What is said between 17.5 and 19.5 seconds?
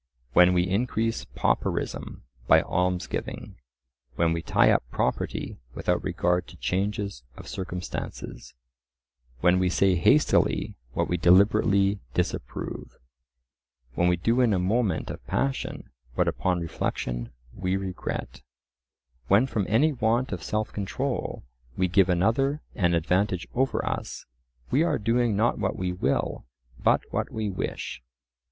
we regret; when